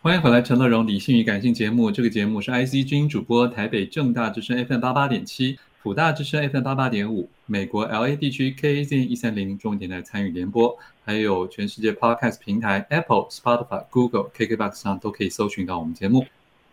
[0.00, 1.90] 欢迎回来，《陈乐荣理性与感性》节目。
[1.90, 16.24] 这个节目是 IC 君主播，台北正大之声 FM 八八点七，辅大之声 FM 八八点五，美国 LA 地区 KAZ 一三零重点台参与联播，还有全世界 Podcast 平台 Apple、Spotify、Google、KKBox 上都可以搜寻到我们节目。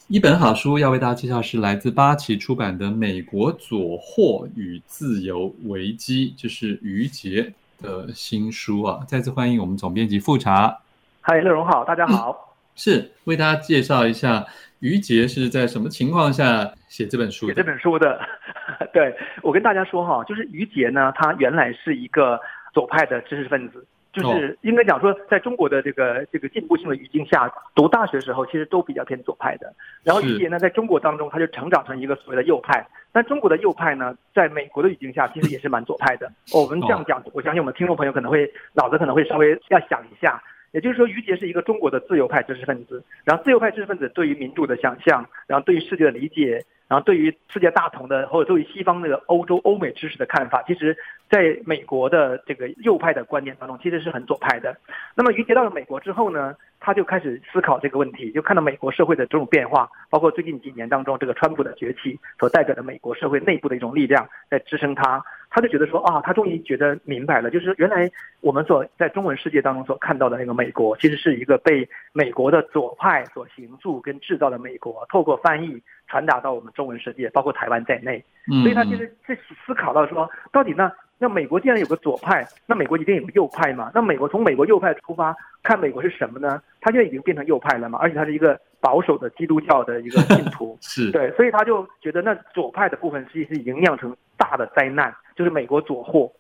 [0.08, 7.52] 一本好书要为大家介绍，是来自八旗出版的《美国左祸与自由危机》，就是于杰
[7.82, 9.04] 的新书啊！
[9.08, 10.82] 再次欢迎我们总编辑复查。
[11.22, 12.45] 嗨，乐荣好，大家好。
[12.76, 14.46] 嗯、是为大家介绍一下
[14.80, 17.54] 于杰是在什么情况下写这本书的？
[17.54, 18.20] 写这本书的，
[18.94, 22.40] 对，我跟大家说哈，就是于杰呢，他原来是一个
[22.74, 23.86] 左派的知识分子。
[24.14, 29.74] 就是应该讲说，在中国的这个这个进步性的语境下，读大学时候其实都比较偏左派的。
[30.04, 32.88] 然后于杰呢，在中国当中，他就成长成一个所谓的右派。
[33.12, 36.32] 但中国的右派呢，在美国的语境下，其实也是蛮左派的。
[36.54, 40.42] 我们这样讲，我相信我们听众朋友可能会脑子可能会稍微要想一下。
[40.76, 43.02] 也就是说，于杰是一个中国的自由派知识分子。
[43.24, 46.64] 然后自由派知识分子对于民主的想象，然后对于世界的理解。
[46.88, 50.96] 然后，对于世界大同的或者对于西方那个欧洲、欧美知识的看法，其实
[51.32, 54.78] 在美国的这个右派的观点当中，其实是很左派的。
[55.16, 65.24] 那么，于杰到了美国之后呢，他就开始思考这个问题，就看到美国社会的这种变化，包括最近几年当中这个川普的崛起所代表的美国社会内部的一种力量在支撑他。
[65.50, 68.10] 他就觉得说啊，他终于觉得明白了，就是原来
[68.42, 78.24] 我们所在中文世界当中所看到的那个美国，其实是一个被美国的左派所形塑跟制造的美国，透过翻译传达到我们中文世界，包括台湾在内。
[78.62, 83.92] 所以他其实是思考到说，到底那，那美国既然有个左派，那美国一定有个右派嘛？
[83.94, 86.62] 那美国从美国右派出发，看美国是什么呢？
[86.82, 87.98] 他现在已经变成右派了嘛？
[88.00, 95.14] 而且他是一个保守的基督教的一个信徒， 是对，所以他就觉得那左派的部分其实是已经酿成大的灾难。
[95.36, 96.32] 就是美国左货，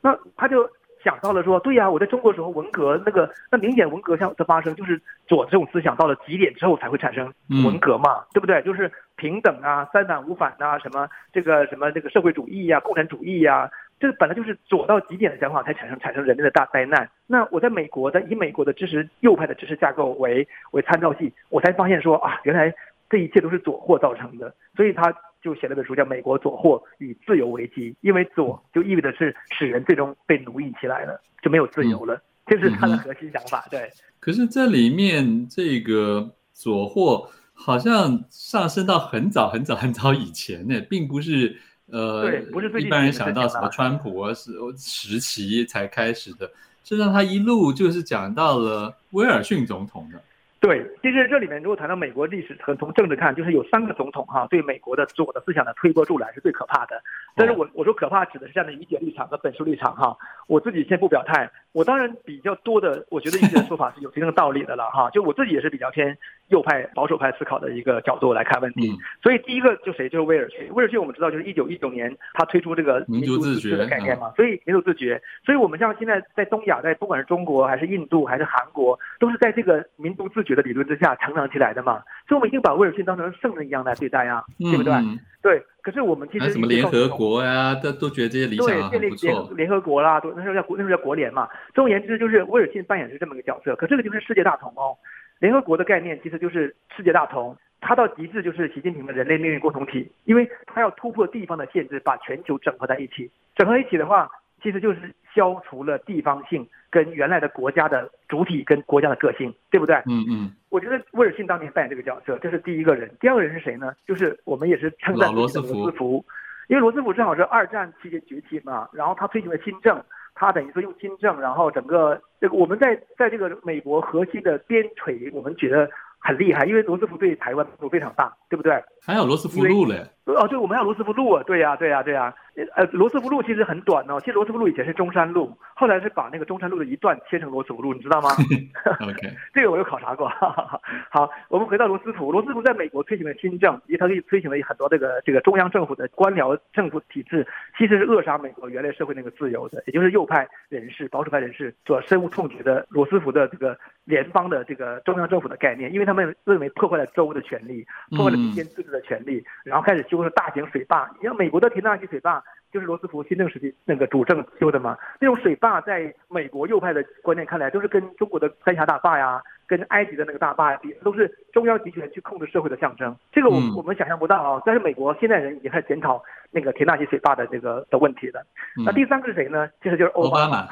[0.00, 0.68] 那他就
[1.02, 7.32] 想到了说，对呀，我在中国时候文革那个，那明显文革像的发生，就是左这种思想到了极点之后才会产生
[7.64, 8.62] 文革嘛，嗯、对不对？
[8.62, 17.08] 就是平等啊，三反五反啊，什么这个什么这个社会主义呀、啊，共产主义呀、啊，这个本来就是左到极点的想法才产生产生人类的大灾难。
[17.26, 22.72] 那我在美国的以美国的知识右派的知识架构为为参照系，我才发现说啊，原来
[23.12, 25.14] 这一切都是左祸造成的，所以他。
[25.42, 33.66] 就写了本书叫《美国左祸与自由危机》，因为左就意味着是使人最终被奴役起来了，就没有自由了，这、嗯、是他的核心想法。
[33.68, 33.90] 对。
[34.20, 41.56] 可是这里面这个左祸好像上升到很早很早很早以前呢，并不是
[41.86, 46.46] 呃，对，不是最一般人想到什么川普啊时时期才开始的，
[46.84, 50.22] 实际上他一路就是讲到了威尔逊总统的。
[50.62, 57.02] 对，其实这里面如果谈到美国历史和从政治看，就是有三个总统哈，对美国的左的思想的推波助澜是最可怕的。
[57.34, 60.16] 但是我我说可怕指的是这样的理解立场和本书立场哈，
[60.46, 61.50] 我自己先不表态。
[61.72, 65.08] 我当然比较多的，我觉得于杰的说法是有一定的道理的了哈。
[65.14, 66.16] 就我自己也是比较偏
[66.48, 68.94] 右派保守派思考的一个角度来看问题。
[69.22, 75.20] 所以第一个就谁就是威尔逊，威尔逊我们知道就是一九一九年他推出这个民族自决的概念嘛，所以民族自决。
[75.46, 84.92] 所以我们像现在在东亚，在不管是中国还是印度还是韩国，都是在这个民族自决的理论之下成长起来的嘛，所以我们已经把威尔逊当成圣人一样来对待啊，对不对？
[84.94, 85.62] 嗯、对。
[85.82, 89.30] 可是我们其实什么联合国呀、啊，都都觉得这些理想很不错。
[89.30, 91.48] 联联合国啦，都那时候叫国那时候叫国联嘛。
[91.74, 93.74] 总而言之，就是威尔逊扮演是这么一个角色。
[93.74, 94.96] 可这个就是世界大同哦。
[95.40, 103.28] 联合国的概念其实就是世界大同，它到极致就是习近平的人类命运共同体，因为它要突破地方的限制，把全球整合在一起。
[103.56, 104.30] 整合一起的话，
[104.62, 109.96] 其实就是消除了地方性跟原来的国家的主体跟国家的个性，对不对？
[110.06, 110.52] 嗯嗯。
[110.70, 113.10] 我觉得威尔逊当年扮演这个角色，这是第一个人。
[113.20, 113.92] 第二个人是谁呢？
[114.06, 116.24] 就是我们也是称赞罗斯福，
[116.68, 120.02] 因为罗斯福正好是二战期间崛起嘛，然后他推行了新政，
[120.34, 125.90] 他等于说用新政，然后整个这个我们在在这个美国核心的边陲，我们觉得。
[126.24, 128.72] 很厉害，因为罗斯福对台湾帮助非常大，对不对？
[129.04, 130.06] 还有罗斯福路嘞。
[130.26, 132.34] 哦，对，我们还有罗斯福路啊，对呀、啊，对呀、啊，对呀、啊。
[132.74, 138.28] 呃，罗斯福路其实很短哦，其实罗斯福路以前是中山路，后来是把那个中山路的一段切成罗斯福路，你知道吗？
[139.00, 140.28] OK， 这个我有考察过。
[140.28, 147.46] 好，我们回到罗斯福，罗斯福在美国推行了新政，因为他可以推行了很多这个这个中央政府的官僚政府体制，
[147.78, 161.08] 其实是扼杀美国原来社会那个自由的，也就是右派人士、保守派人士所深恶痛绝的罗斯福的这个联邦的这个中央政府的概念，因为他们认为破坏了州的权利，破坏了民间自治的权利，然后开始修了大型水坝。
[161.18, 162.41] 你像美国的田纳西水坝，
[162.72, 164.96] 就是罗斯福新政时期那个主政修的嘛。
[165.20, 169.42] 那种水坝在美国右派的观念看来，就是跟中国的三峡大坝呀。
[169.72, 173.16] 跟埃及的那个大巴比，都是中央集权去控制社会的象征。
[173.32, 178.44] 这个我们我们想象不到啊，但是美国现在人已经开始检讨那个田纳西水坝的这个的问题了。
[178.84, 179.66] 那第三个是谁呢？
[179.82, 180.68] 其实就是奥巴马。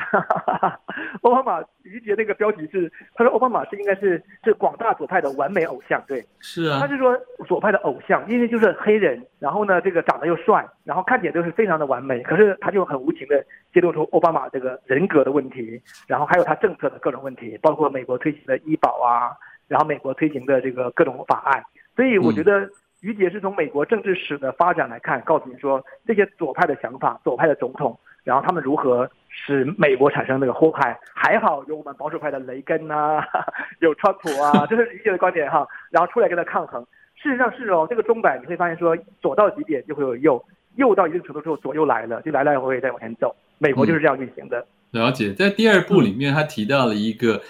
[1.23, 13.43] 奥巴马 于杰那个标题是，他说奥巴马是应该是是广大左派的完美偶像，对，是啊，他是说左派的偶像，因为就是黑人，然后呢这个长得又帅，然后看起来都是非常的完美，可是他就很无情的
[13.73, 19.37] 揭露出奥巴马这个人格的问题，然后还有他政策的各种问题，包括美国推行的医保啊，
[19.69, 21.63] 然后美国推行的这个各种法案，
[21.95, 22.69] 所以我觉得
[23.01, 27.99] 于姐是从美国政治史的发展来看，告诉你说这些左派的想法，左派的总统。
[28.23, 31.01] 然后他们如何使美国产生那个祸害？
[31.15, 33.27] 还好有我们保守派的雷根呐、啊，
[33.81, 35.67] 有川普啊，这是于姐的观点哈。
[35.91, 36.87] 然后出来跟他抗衡。
[37.17, 40.45] 事实上是哦，这个钟摆你会发现说，左到极点就会有右，
[40.77, 43.35] 右到一定程度之后左右来了，就来来回回再往前走。
[43.57, 44.67] 美国就是这样运行的。
[44.93, 47.41] 嗯、了解，在第二部里面，他提到了一个，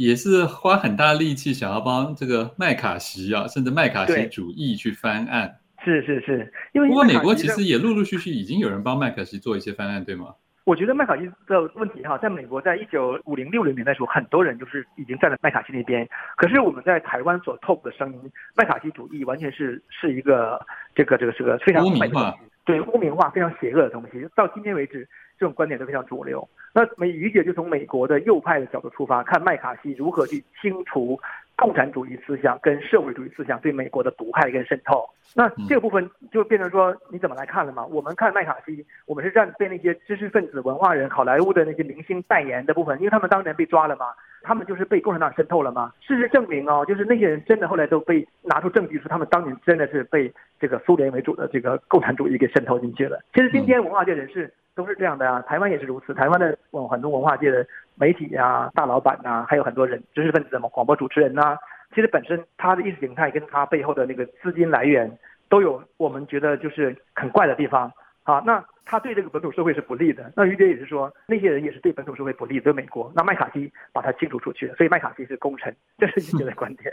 [0.00, 5.54] 也是花很大力气想要帮这个麦卡锡啊，甚至麦卡锡主义去翻案。
[5.84, 10.34] 是是是，因为不过美国其实也陆陆续续已经有人帮麦卡锡做一些翻案，对吗？
[10.64, 16.08] 我觉得麦卡锡的问题哈，在美国在一九五零六零年代时候，很多人就是已经站在麦卡锡那边。
[16.34, 20.58] 可是我们在台湾所透露的声音，麦卡锡主义完全是是一个
[20.94, 24.26] 这个这个是个非常污名化，对污名化非常邪恶的东西。
[24.34, 25.06] 到今天为止，
[25.38, 26.48] 这种观点都非常主流。
[26.72, 31.18] 那美于姐就从美国的右派的角度出发，看麦卡锡如何去清除。
[31.56, 37.84] 共产主义思想跟社会主义思想对美国的毒害跟渗透，那这个部分就变成说你怎么来看了嘛？
[37.84, 44.06] 我们看麦卡锡，我们是站被那些知识分子、文化人、好莱坞的那些明星代言的部分，因为他们当年被抓了嘛，
[44.42, 45.92] 他们就是被共产党渗透了嘛。
[46.00, 53.20] 事实证明哦，就是那些人真的后来都被拿出证据说他们当年真的是被这个苏联为主的这个共产主义给渗透进去了。
[53.34, 56.56] 其实今天文化界人士都是这样的啊，台湾也是如此，台湾的
[56.88, 57.66] 很多文化界的。
[57.96, 61.54] 媒体啊，大老板啊，还有很多人，知识分子嘛，广播主持人呐、
[61.94, 65.18] 其实本身他的意识形态跟他背后的那个资金来源，
[65.50, 67.92] 都有我们觉得就是很怪的地方
[68.24, 68.42] 啊。
[68.46, 70.32] 那他对这个本土社会是不利的。
[70.36, 73.12] 那于杰也是说，那些人也是对本土社会不利，对美国。
[73.14, 76.92] 那麦卡锡把他清除出去了，所以麦卡锡是功臣，这是于杰的 观点。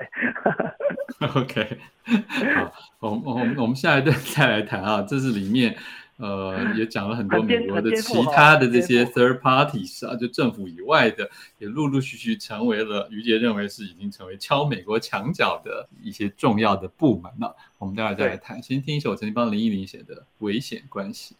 [1.35, 1.77] OK，
[2.55, 5.75] 好，我我们我们下一段再来谈啊，这是里面。
[6.17, 11.29] 呃，也讲了很多美国的其他的这些 third parties 啊，就政府以外的，
[11.59, 17.55] 也陆陆续续成为了于杰认为是已经成为敲美国墙角的一些重要的部门了。
[17.77, 21.35] 我们待会儿再来谈，先听一首我曾经帮林忆莲写的《危险关系》。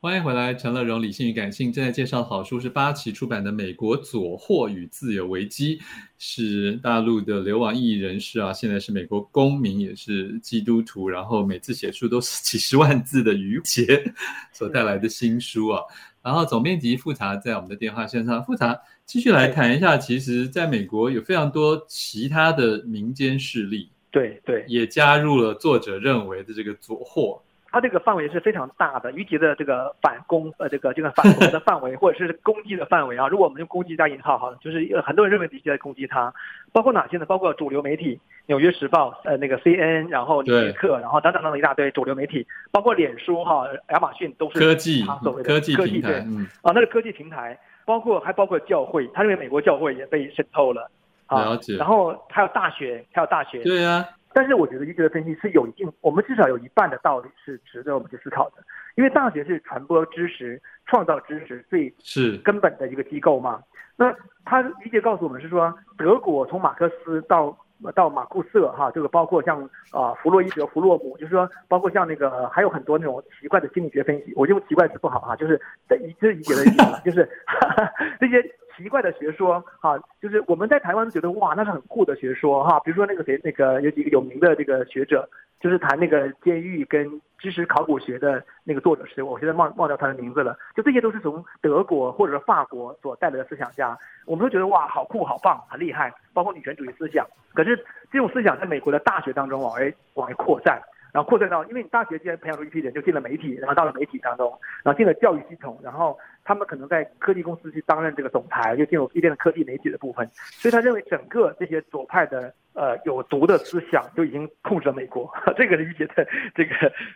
[0.00, 5.76] 欢迎回来，陈乐融理性与感性正在介绍的好书是八旗出版的《美国左祸与自由危机》，
[6.18, 14.00] 是大陆的流亡异议人士啊，现在是美国公民，也是基督徒，然后每次写书都是几十万字的余杰
[14.54, 15.82] 所带来的新书啊。
[16.22, 27.42] 然后总编辑复查在我们的电话线上，复查继续来谈一下，其实在美国有非常多其他的民间势力，对对，也加入了作者认为的这个左祸。
[27.70, 33.28] 它这个范围是非常大的，于杰的这个反攻，呃，这个这个反攻的范围， 或者是攻击的范围啊。
[33.28, 36.32] 如果我们用攻击加引号，哈，就是很多人认为于杰在攻击他，
[36.72, 37.26] 包括哪些呢？
[37.26, 38.16] 包括主流媒体
[38.46, 50.90] 《纽约时报》呃，那个 CNN，然后《纽约客》，然后等等等等一大堆主流媒体，包括脸书哈、亚马逊都是科技他所谓的科技平台，嗯，啊，那是科技平台，包括还包括教会，他认为美国教会也被渗透了，
[51.28, 51.76] 了解。
[51.76, 54.08] 然后还有大学，还有大学，对呀。
[54.32, 58.56] 但是我觉得于杰的分析是有一定，我们至少有一半的道理是值得我们去思考的，
[58.94, 63.62] 因为大学是传播知识、创造知识最是根本的一个机构嘛。
[63.96, 64.14] 那
[64.44, 67.56] 他于杰告诉我们是说，德国从马克思到
[67.94, 77.28] 到马库瑟哈，这个包括像啊弗洛伊德、弗洛姆，就是说包括像那个还有很多那种奇怪的心理学分析，我用奇怪词不好哈，就是这一这理解的意思，就是
[78.20, 78.42] 这些。
[78.78, 85.28] 奇怪的学说，哈，就是我们在台湾觉得哇，那是很酷的学说，哈，比如说那个谁，那个有几个有名的这个学者，
[85.60, 97.76] 就是谈那个监狱跟知识考古学的那个作者是，我现在忘忘掉他的名字了，就这些都是从德国或者法国所带来的思想家，我们都觉得哇，好酷，好棒，很厉害，包括女权主义思想，可是
[98.12, 100.80] 这种思想在美国的大学当中往外往外扩散。
[101.10, 104.46] 然后扩散到，因为你大学既然培养出一批人，就进了媒体，然后到了媒体当中，
[104.84, 106.16] 然后进了教育系统，然后
[106.48, 110.26] 他们可能在科技公司去担任这个总裁，就进入一定的科技媒体的部分。
[110.32, 115.30] 所以他认为整个这些左派的呃有毒的思想就已经控制了美国。
[115.58, 116.72] 这个理解的这个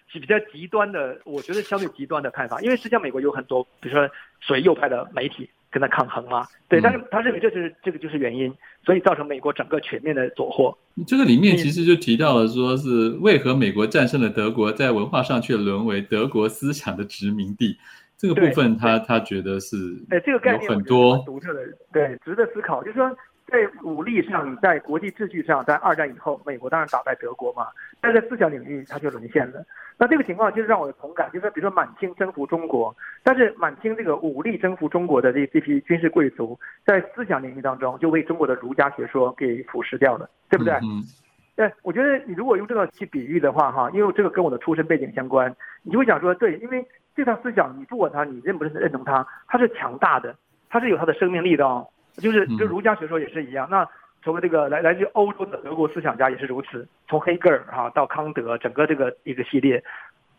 [0.07, 2.61] 是比较极端的，我觉得相对极端的看法。
[2.61, 4.07] 因为实际上美国有很多，比如说
[4.41, 5.49] 属于右派的媒体。
[5.73, 6.47] 跟他抗衡嘛？
[6.69, 10.77] 对，但是他认为这是这个就是原因，所以造成美国整个全面的左祸。
[11.07, 17.79] 这个里面其实就提到了，说是为何美国战胜了德国，在文化上却沦为德国思想的殖民地。
[18.23, 19.77] 这个部分他他觉得是，
[20.11, 21.61] 哎，这个概念很多独特的，
[21.93, 22.81] 对，值得思考。
[22.81, 23.11] 就是说，
[23.49, 27.67] 在武力上，在国际秩序上，在二战以后，美国当然打败德国嘛，
[28.01, 29.65] 但在思想领域，它就沦陷了。
[29.99, 40.75] 那这个情况就是让我有同感，就是比如说满清征服中国，但是满清这个武力征服中国的这这批军事贵族，在思想领域当中就为中国的儒家学说给腐蚀掉了，对不对？
[40.75, 41.03] 嗯。
[41.55, 46.83] 对，我觉得你如果用这个去比喻的话，哈，因为这个跟我的出身背景相关，你就会想说，对，因为
[47.15, 50.35] 这套思想，你不管它，你认不认认同它，它是强大的，
[50.69, 51.87] 它是有它的生命力的哦。
[52.17, 53.89] 就是就儒家学说也是一样，那
[54.23, 59.83] 从这个来来自欧洲的德国思想家也是如此，从黑格尔哈到康德，整个这个一个系列，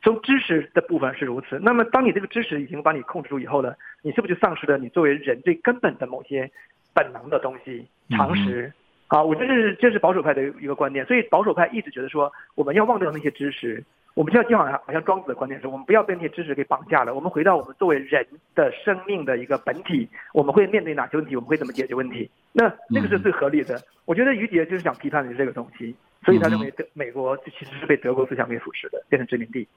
[0.03, 1.58] 从知识的部分是如此。
[1.60, 6.50] 那么当你这个知识已经把你控制住以后呢，你是不是就丧失了你作为人最根本的某些
[6.94, 8.72] 本能的东西、常识？
[9.08, 13.84] 啊，我这是这是保守派的一个观念，所以保守派一直觉得说，我们要忘掉那些知识。
[14.15, 22.29] 我们就要就好像好像庄子的观点是，我们不要被那些知识给绑架了，我们回到我们作为人的生命的一个本体，我们会面对哪些问题，我们会怎么解决问题？
[22.51, 23.82] 那那个是最合理的。
[24.05, 29.67] 我觉得于杰就是想批判的是这个东西，所以他认为德美国其实是被德国思想给腐蚀的，变成殖民地。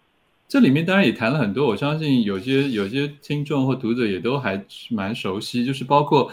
[0.47, 6.31] 这里面当然也谈了很多，我相信有些有些听众或读者也都还蛮熟悉，就是包括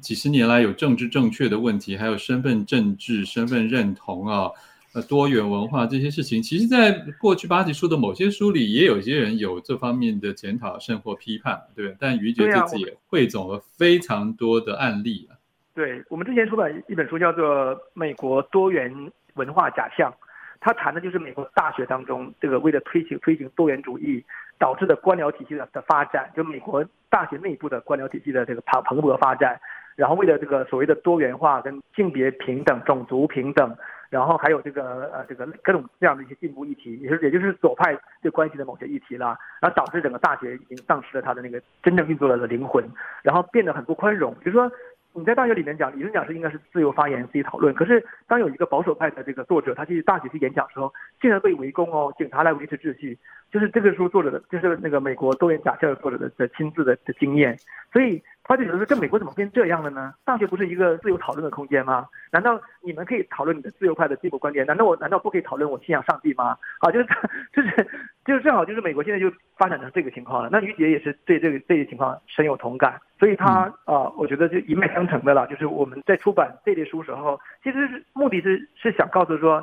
[0.00, 4.50] 几十年来有政治正确的问题，还有身份政治、身份认同啊。
[4.94, 11.96] 呃，多元文化这些事情，其实，在过去八集书的某些书里，也有一些人有这方面的检讨，甚或批判，对。
[11.98, 15.40] 但于杰这次也汇总了非常多的案例啊。
[15.74, 18.94] 对，我们之前出版一本书，叫做《美国多元
[19.32, 20.12] 文化假象》，
[20.60, 24.22] 它谈的就是美国大学当中这个为了推行推行多元主义
[24.58, 29.58] 导致的官僚体系的的发展，就美国大学内部的官僚体系的这个蓬蓬勃发展，
[29.96, 33.74] 然后为了这个所谓的多元化跟性别平等、种族平等。
[34.12, 42.84] 然后还有这个呃这个各种这样的一些进步议题，也是也就是左派对关系的某些议题啦，然后导致整个大学已经丧失了它的那个真正运作的灵魂，
[43.22, 44.34] 然后变得很不宽容。
[44.34, 44.70] 比如说
[45.14, 53.18] 你在大学里面讲，理论讲是应该是自由发言、自由讨论，可是当有一个保守派的这个作者，他去大学去演讲的时候，竟然被围攻哦，警察来维持秩序，
[53.50, 57.56] 就是这个书作者的，就是那个美国多元假象作者的的亲自的的经验，
[57.90, 58.22] 所以。
[58.44, 60.12] 他就觉得说，这美国怎么变这样了呢？
[60.24, 62.06] 大学不是一个自由讨论的空间吗？
[62.30, 64.66] 难道你们可以讨论你的自由派的基本观点？
[64.66, 66.56] 难道我难道不可以讨论我信仰上帝吗？
[66.80, 67.06] 啊，就是
[67.54, 67.88] 就是
[68.24, 70.48] 就是正好就是美国现在就发展成这个情况了。
[70.50, 75.46] 那于姐也是对这个这些情况深有同感，所以他啊、呃，我觉得就一脉相承的了。
[75.46, 79.62] 就是我们在出版这类书时候，其实是目的是是想告诉说，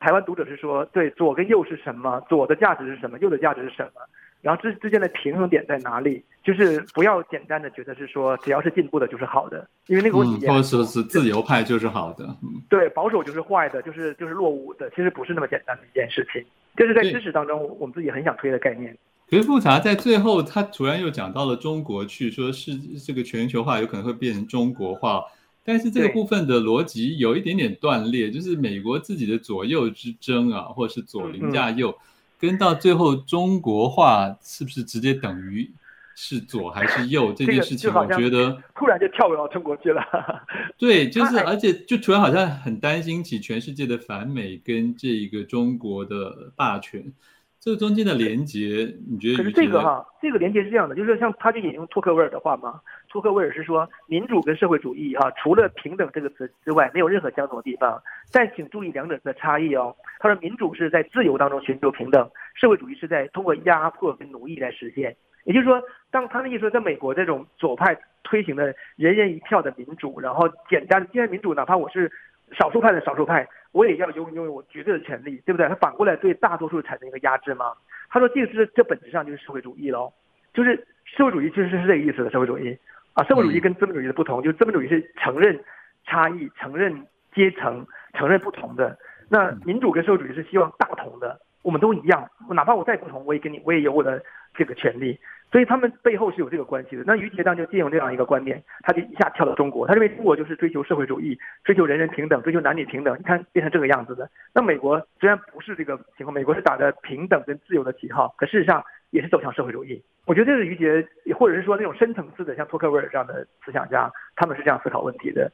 [0.00, 2.20] 台湾读者是说，对左跟右是什么？
[2.28, 3.18] 左的价值是什么？
[3.18, 4.00] 右的价值是什么？
[4.44, 6.22] 然后之之间的平衡点在哪里？
[6.44, 12.28] 就是不要简单的觉得是说，只要是进步的就是好的，因为那个问题、嗯，或者说是自由派就是好的，
[12.68, 16.44] 对，保守就是坏的，就是就是落伍的，其实不是那么简单的一件事情。
[16.76, 18.94] 这、就是在知识当中，我们自己很想推的概念。
[19.30, 25.24] 可是复杂在最后，他突然又讲到了中国去，说是这个全球化有可能会变成中国化，
[25.64, 31.88] 但是这个部分的逻辑有一点点断裂，就是美国自己的左右之争啊，或者是左邻驾右。
[31.90, 32.04] 嗯
[32.44, 35.70] 跟到最后，中国化是不是直接等于
[36.14, 37.92] 是左还是右这件事情？
[37.92, 40.00] 我觉得突然就跳回到中国去了。
[40.78, 47.12] 对，就是而且就突然好像很担心起全世界的反美跟这一个中国的霸权，
[47.58, 49.38] 这个中间的连接，你觉得？
[49.38, 52.80] 可是这个哈，这个连接是这样的，就是像他就引用托克维尔的话嘛。
[53.14, 58.02] 托克维尔是说，民主跟社会主义哈，除了平等这个词之外，没有任何相同的地方。
[58.32, 59.94] 但请注意两者的差异哦。
[60.18, 65.14] 他说，民主是在自由当中寻求平等，社会主义是在通过压迫跟奴役来实现。
[65.44, 65.80] 也就是说，
[66.10, 72.10] 当他的意思说，在美国这种左派推行的人人一票的民主，然后简单的既然民主，哪怕我是
[72.50, 75.68] 少数派的少数派，我也要拥拥有我绝对的权利，对不对？
[75.68, 77.74] 他反过来对大多数产生一个压制吗？
[78.10, 80.12] 他说，这个是这本质上就是社会主义喽，
[80.52, 82.76] 就是社会主义其实是这个意思的社会主义。
[83.14, 85.58] 啊，社会主义跟资本主义的不同，就是资本主义是承认
[86.04, 88.96] 差异、承认阶层、承认不同的。
[89.28, 94.22] 那民主跟社会主义是希望大同的，我们都一样，哪怕我再不同，我也跟你，我也有我的
[94.54, 95.18] 这个权利。
[95.52, 97.04] 所以他们背后是有这个关系的。
[97.06, 103.16] 那于铁当就借用这样一个观点，他就一下跳到中国，他认为中国就是追求社会主义、追求人人平等、追求男女平等。
[103.16, 104.28] 你看变成这个样子的。
[104.52, 110.02] 那美国虽然不是这个情况，美国是打着平等跟自由的旗号，可事实上也是走向社会主义。
[110.26, 115.50] 我觉得这是于杰，或者是说那种深层次的，像托克维尔这样的思想家，他们是这样思考问题的。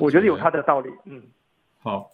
[0.00, 0.90] 我觉得有他的道理。
[1.04, 1.22] 嗯，
[1.80, 2.10] 好。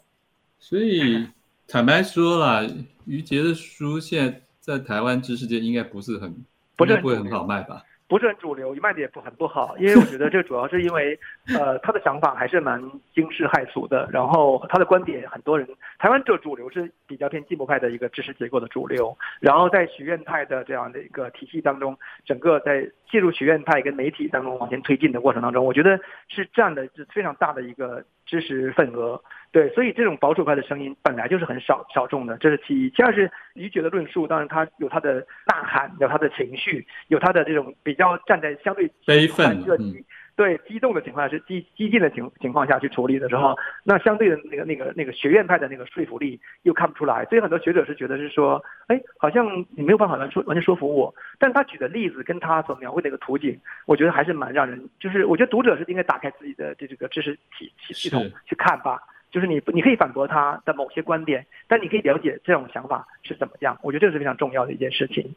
[0.58, 1.26] 所以
[1.66, 2.62] 坦白说啦，
[3.06, 4.30] 于杰的书现
[4.60, 6.34] 在在台湾知识界应该不是很。
[6.76, 7.82] 不是不会很好卖吧？
[8.10, 11.16] 不是很主流，卖的也不很不好，因为我觉得这主要是因为，
[11.56, 12.82] 呃，他的想法还是蛮
[13.14, 15.64] 惊世骇俗的，然后他的观点很多人，
[15.96, 29.22] 台湾这主流是比较偏进步派的一个知识结构的主流，然后在学院派的这样的一个体系当中，整个在进入学院派跟媒体当中往前推进的过程当中，我觉得是占的是非常大的一个知识份额。
[29.52, 32.90] 对，所以这种保守派的声音本来就是很少小众的，这是其一。
[32.90, 35.14] 其二是于杰的论述，当然他有他的
[35.46, 40.04] 呐喊，有他的情绪，有他的这种比较站在相对悲愤、嗯、
[40.36, 47.24] 对激动的情况下，是激激进的情情况下去处理的时候，那相对的那个那个那个学院派的那个说服力又看不出来。
[47.24, 51.12] 所以很多学者是觉得是说，哎，好像你没有办法来说完全说服我。
[51.40, 59.02] 但他举的例子跟他所描绘的一个图景，我觉得还是蛮让人，就是我觉得读者是应该打开自己的这这个知识体系系统去看吧。
[59.30, 63.78] 就是你，你可以反驳他的某些观点，但你可以了解这种想法是怎么样。
[63.82, 65.34] 我觉得这是非常重要的一件事情。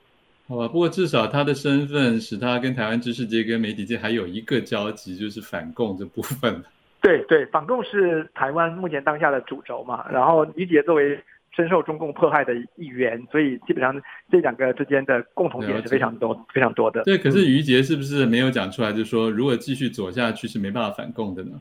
[0.48, 6.64] 好吧，不过至少他的身份使他跟台湾知识界跟媒体界还有一个交集，就是反共这部分。
[7.02, 10.06] 对对，反共是台湾目前当下的主轴嘛。
[10.12, 11.18] 然后于杰作为
[11.56, 17.04] 深受中共迫害的一员，所以基本上这两个之间的共同点是非常多、非常多的。
[17.04, 21.52] 对，可是于杰是不是没有讲出来，就是说如果继续走下去是没办法反共的呢？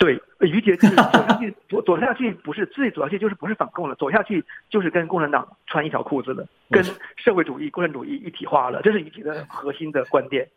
[0.00, 6.82] 对，于杰走下去，走走下去不是最走下去，就是不是反共了，走下去就是跟共产党穿一条裤子了，跟
[7.16, 10.48] 社会主义、共产主义一体化了，这是于杰的核心的观点。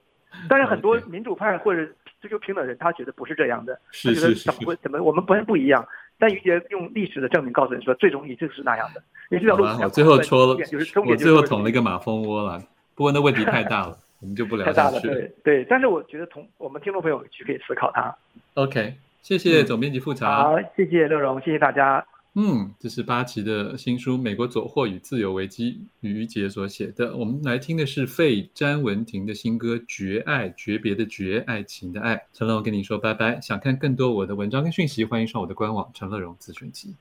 [0.47, 1.85] 但是很多民主派或者
[2.21, 5.85] 追求平等的人，他觉得不是这样的，他觉得怎么会怎么我们不不一样？
[6.17, 9.03] 但于杰用历史的证明告诉你说，最终你就是那样的。
[9.29, 10.57] 你这条路，我最后戳了，
[11.05, 12.63] 我最后捅了一个马蜂窝了。
[12.95, 14.77] 不过那问题太大了，我们就不聊下去。
[14.77, 15.65] 太大了，对对。
[15.65, 18.15] 但是我觉得同我们听众朋友去可以思考它。
[18.53, 18.93] OK。
[19.23, 20.43] 谢谢总编辑复查、嗯。
[20.43, 22.05] 好，谢谢乐荣，谢谢大家。
[22.35, 27.15] 嗯，这是八旗的新书《美国左祸与自由危机》，于杰所写的。
[27.15, 32.21] 我们来听的是费詹文婷的新歌《绝爱》，诀别的绝，爱情的爱。
[32.33, 33.39] 陈乐融跟你说拜拜。
[33.39, 36.95] 想看更多我的文章跟讯息，欢迎上我的官网陈乐荣自选集。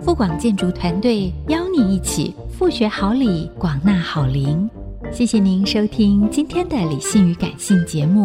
[0.00, 4.70] 富广建筑团队邀你一起富学好礼，广纳好邻。
[5.12, 8.24] 谢谢您收听今天的理性与感性节目。